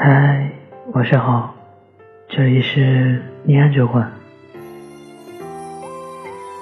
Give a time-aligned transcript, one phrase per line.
[0.00, 0.48] 嗨，
[0.92, 1.56] 晚上好，
[2.28, 4.08] 这里是念安酒馆。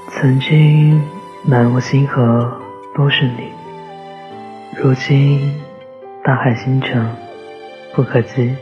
[0.08, 0.98] 曾经
[1.44, 2.58] 满目星河
[2.94, 3.52] 都是你，
[4.82, 5.52] 如今
[6.24, 7.14] 大海星辰
[7.94, 8.56] 不可及。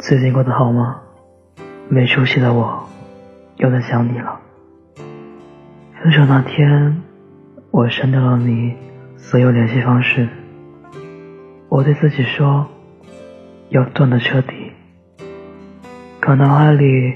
[0.00, 1.00] 最近过得好吗？
[1.88, 2.84] 没出息的我
[3.58, 4.40] 又在想你了。
[6.02, 7.00] 分手那天，
[7.70, 8.74] 我删掉了你
[9.16, 10.28] 所有联系方式。
[11.70, 12.66] 我对自己说，
[13.68, 14.72] 要断得彻底。
[16.18, 17.14] 可脑海里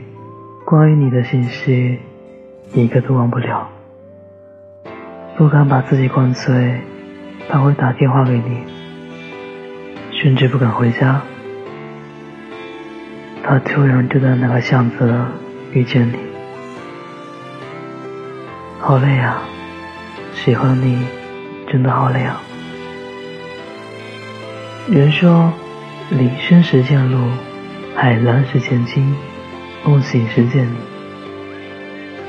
[0.64, 1.98] 关于你的信息，
[2.72, 3.68] 一个都忘不了。
[5.36, 6.80] 不敢把自己灌醉，
[7.48, 8.62] 怕会打电话给你，
[10.22, 11.20] 甚至不敢回家。
[13.42, 15.12] 他突然就在那个巷子
[15.72, 16.14] 遇见你，
[18.78, 19.42] 好累啊！
[20.32, 21.04] 喜欢你
[21.66, 22.40] 真的好累啊！
[24.86, 25.50] 人说，
[26.10, 27.18] 林深时见鹿，
[27.96, 29.16] 海蓝时见鲸，
[29.82, 30.76] 梦醒时见你。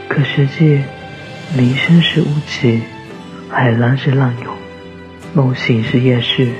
[0.08, 0.81] 可实际，
[1.53, 2.81] 林深时雾起，
[3.50, 4.53] 海蓝时浪涌，
[5.33, 6.53] 梦醒时夜逝。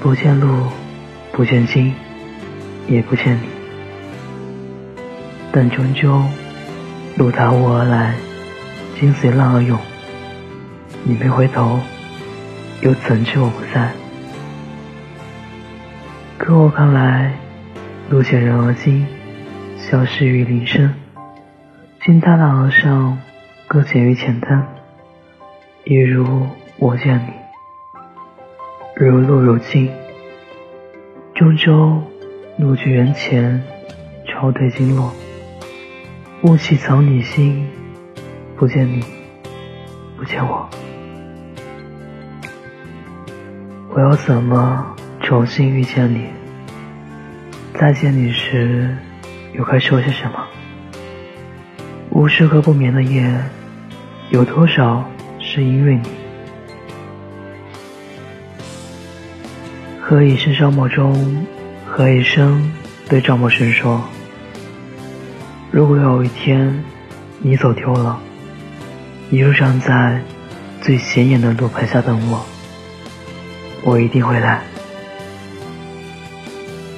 [0.00, 0.68] 不见鹿，
[1.30, 1.94] 不见鲸，
[2.88, 3.46] 也不见你。
[5.52, 6.22] 但终究，
[7.18, 8.14] 鹿踏雾而来，
[8.98, 9.78] 鲸随浪而涌。
[11.02, 11.80] 你没回头，
[12.80, 13.92] 又怎知我不在？
[16.36, 17.32] 可我看来，
[18.10, 19.06] 路见人而惊，
[19.78, 20.90] 消失于林深；
[22.04, 23.18] 惊踏浪而上，
[23.68, 24.66] 搁浅于浅滩。
[25.84, 26.46] 一如
[26.78, 27.32] 我见你，
[28.96, 29.90] 如露如镜，
[31.34, 32.02] 终究
[32.58, 33.62] 路距人前，
[34.26, 35.14] 潮退经落。
[36.42, 37.66] 雾气藏你心，
[38.56, 39.02] 不见你，
[40.18, 40.68] 不见我，
[43.90, 44.93] 我要怎么？
[45.24, 46.26] 重新遇见你，
[47.80, 48.94] 再见你时，
[49.54, 50.46] 又该说些什么？
[52.10, 53.34] 无数个不眠的夜，
[54.28, 55.02] 有多少
[55.40, 56.02] 是因为你？
[59.98, 61.46] 何以笙箫默中，
[61.86, 62.60] 何以笙
[63.08, 64.04] 对赵默笙说
[65.72, 66.84] ：“如果有一天
[67.38, 68.20] 你走丢了，
[69.30, 70.20] 你就站在
[70.82, 72.44] 最显眼的路牌下等我，
[73.84, 74.62] 我一定会来。”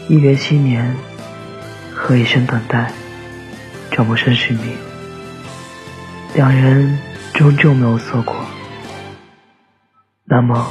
[0.08, 0.94] 一别七年，
[1.92, 2.92] 何以笙等待，
[3.90, 4.70] 赵默笙寻觅，
[6.32, 6.96] 两人
[7.34, 8.36] 终究没有错过。
[10.24, 10.68] 那么，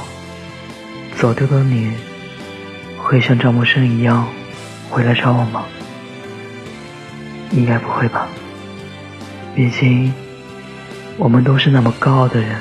[1.16, 1.92] 走丢的你，
[2.96, 4.26] 会像赵默笙一样
[4.88, 5.66] 回来找我吗？
[7.50, 8.28] 应该不会吧。
[9.54, 10.14] 毕竟，
[11.18, 12.58] 我们都是那么高傲的人。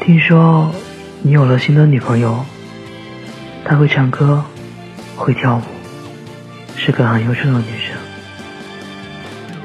[0.00, 0.74] 听说
[1.22, 2.44] 你有了新的女朋友。
[3.64, 4.44] 她会唱歌，
[5.16, 5.62] 会跳舞，
[6.76, 7.96] 是个很优秀的女生，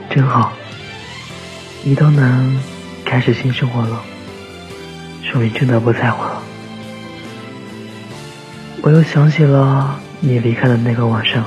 [0.10, 0.54] 真好。
[1.84, 2.60] 你都能
[3.06, 4.02] 开始新生活了，
[5.24, 6.42] 说明真的不在乎了。
[8.82, 11.46] 我又想起了你离开的那个晚上，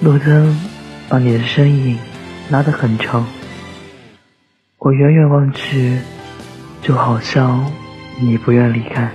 [0.00, 0.58] 路灯
[1.08, 1.98] 把你的身影
[2.50, 3.26] 拉得很长，
[4.78, 5.98] 我远远望去，
[6.82, 7.70] 就好像
[8.20, 9.10] 你不愿离开。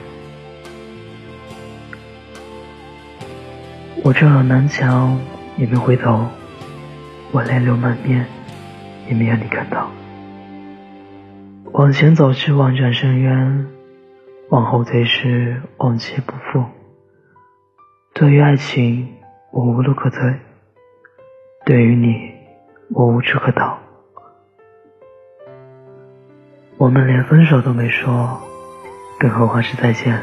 [4.05, 5.19] 我撞了南墙，
[5.57, 6.27] 也没回头；
[7.31, 8.23] 我泪流满面，
[9.07, 9.89] 也没让你看到。
[11.73, 13.67] 往前走是万丈深渊，
[14.49, 16.63] 往后退是往昔不复。
[18.13, 19.11] 对于爱情，
[19.51, 20.19] 我无路可退；
[21.65, 22.31] 对于你，
[22.91, 23.79] 我无处可逃。
[26.77, 28.39] 我们连分手都没说，
[29.19, 30.21] 更何况是再见？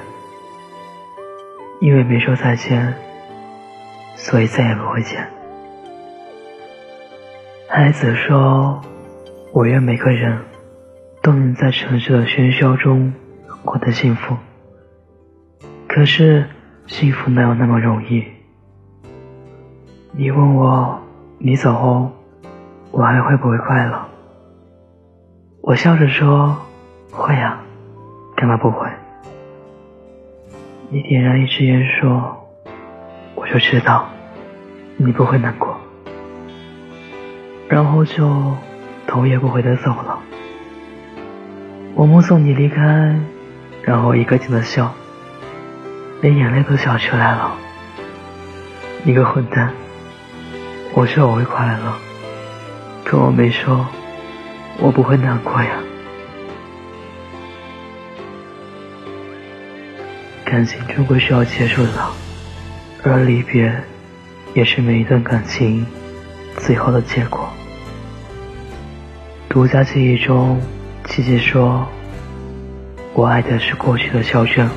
[1.81, 2.95] 因为没说再见。
[4.23, 5.29] 所以再也不会见。
[7.69, 8.81] 孩子说
[9.53, 10.39] ：“我愿每个人
[11.23, 13.13] 都能在城市的喧嚣中
[13.65, 14.37] 过得幸福。”
[15.89, 16.47] 可是
[16.87, 18.25] 幸福哪有那么容易？
[20.13, 21.03] 你问我，
[21.39, 22.13] 你走后
[22.93, 24.07] 我还会不会快乐？
[25.63, 26.57] 我笑着说
[27.11, 27.61] ：“会啊，
[28.37, 28.89] 干嘛不会？”
[30.91, 32.39] 你点燃一支烟说。
[33.53, 34.09] 就知道
[34.97, 35.79] 你不会难过，
[37.69, 38.57] 然后就
[39.07, 40.19] 头也不回的走了。
[41.95, 43.15] 我目送你离开，
[43.83, 44.91] 然后一个劲的笑，
[46.23, 47.53] 连眼泪都笑出来了。
[49.03, 49.71] 你个混蛋！
[50.95, 51.93] 我说我会快乐，
[53.05, 53.87] 可我没说
[54.79, 55.73] 我不会难过呀。
[60.47, 62.22] 感情终归是要结束的，
[63.05, 63.83] 而离别
[64.55, 65.85] 也是每一段感情
[66.57, 67.49] 最后的结果。
[69.49, 70.61] 独家记忆中，
[71.05, 71.87] 琪琪说
[73.13, 74.71] ：“我爱的是过去的肖战，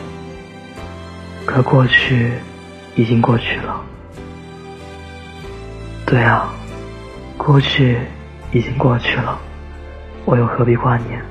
[1.46, 2.32] 可过去
[2.96, 3.82] 已经过去了。”
[6.06, 6.54] 对啊，
[7.38, 7.98] 过去
[8.52, 9.40] 已经过去了，
[10.26, 11.22] 我又何必挂念？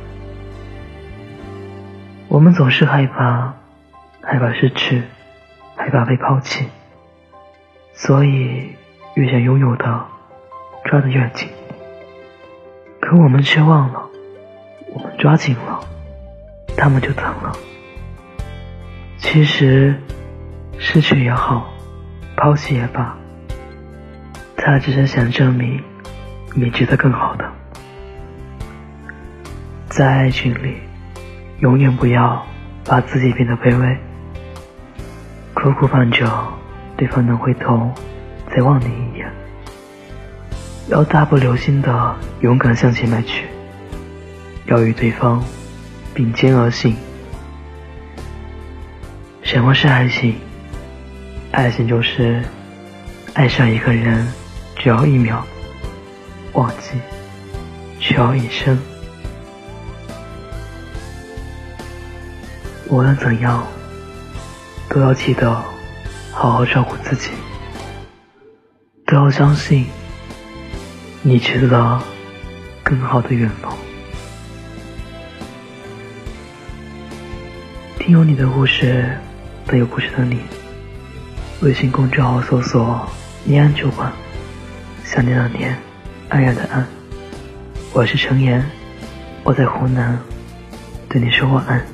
[2.29, 3.55] 我们总是害怕，
[4.23, 5.03] 害怕失去，
[5.77, 6.67] 害怕被抛弃，
[7.95, 8.77] 所以
[9.15, 10.07] 越想拥有的，
[10.85, 11.49] 抓得越紧。
[13.01, 14.11] 可我们却忘了，
[14.93, 15.81] 我们抓紧了，
[16.77, 17.53] 他们就疼了。
[19.17, 19.95] 其实，
[20.79, 21.73] 失去也好，
[22.37, 23.17] 抛弃也罢，
[24.57, 25.83] 他只是想证明，
[26.55, 27.51] 你值得更好的。
[29.89, 30.77] 在爱情里。
[31.61, 32.45] 永远不要
[32.85, 33.97] 把自己变得卑微，
[35.55, 36.27] 苦苦盼着
[36.97, 37.91] 对方能回头
[38.55, 39.31] 再望你一眼，
[40.89, 43.47] 要大步流星的勇敢向前迈去，
[44.67, 45.43] 要与对方
[46.15, 46.97] 并肩而行。
[49.43, 50.37] 什么是爱情？
[51.53, 52.43] 爱情就是
[53.35, 54.27] 爱上一个人
[54.77, 55.45] 只要一秒，
[56.53, 56.99] 忘记
[58.01, 58.79] 却要一生。
[62.89, 63.67] 无论怎样，
[64.89, 65.63] 都要记得
[66.35, 67.31] 好好照顾自己，
[69.07, 69.87] 都要相信
[71.23, 72.01] 你值得
[72.83, 73.73] 更好的远方。
[77.99, 79.17] 听有你的故事，
[79.67, 80.41] 都有故事的你。
[81.63, 83.09] 微信公众号搜索
[83.45, 84.13] “念安酒馆”，
[85.03, 85.75] 想念的念，
[86.29, 86.85] 安然的安。
[87.95, 88.63] 我是程岩，
[89.45, 90.19] 我在湖南，
[91.09, 91.94] 对你说晚安。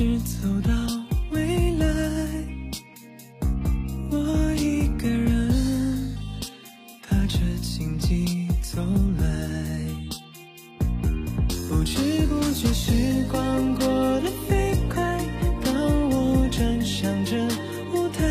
[0.00, 0.72] 开始走到
[1.30, 1.86] 未来，
[4.10, 6.16] 我一个人
[7.06, 8.80] 踏着荆棘走
[9.18, 9.26] 来，
[11.68, 11.98] 不知
[12.28, 13.86] 不觉时光过
[14.20, 15.20] 得飞快，
[15.62, 15.74] 当
[16.08, 17.36] 我站上这
[17.92, 18.24] 舞台，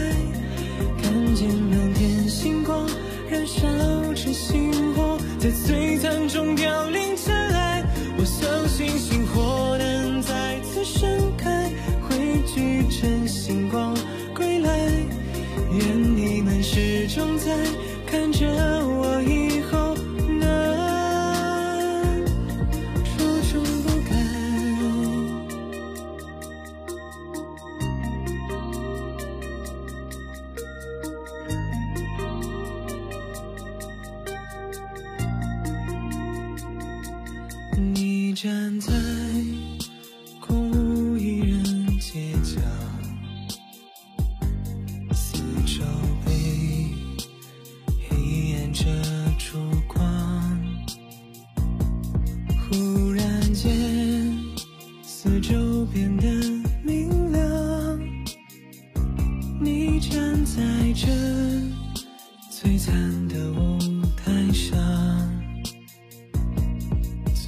[0.99, 2.89] 看见满天星光
[3.29, 3.61] 燃烧
[4.15, 5.19] 着星火。
[5.37, 5.78] 在最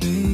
[0.02, 0.31] 自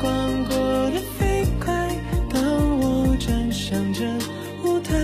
[0.00, 0.56] 光过
[0.90, 1.72] 得飞快，
[2.30, 2.40] 当
[2.78, 4.04] 我站上这
[4.64, 4.94] 舞台，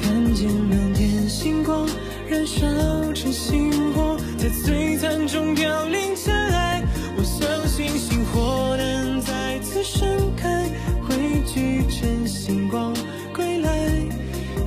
[0.00, 1.88] 看见满天星光
[2.28, 2.66] 燃烧
[3.12, 6.82] 成星火，在璀璨中凋零尘埃。
[7.16, 10.64] 我相信星火能再次盛开，
[11.02, 11.16] 汇
[11.46, 12.94] 聚成星光
[13.34, 13.88] 归来。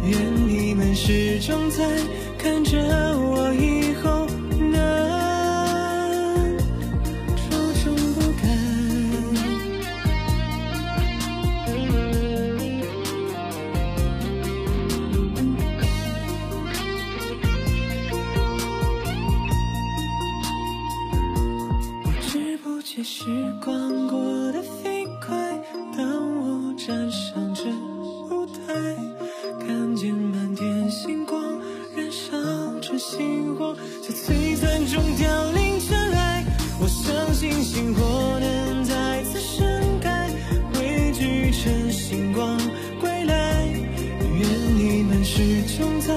[0.05, 1.85] 愿你们始终在
[2.37, 3.12] 看着。
[34.01, 36.43] 在璀璨中凋零尘埃。
[36.79, 40.29] 我相信星火能再次盛开，
[40.73, 42.57] 汇聚成星光
[42.99, 43.65] 归来。
[43.65, 44.41] 愿
[44.75, 46.13] 你们始终在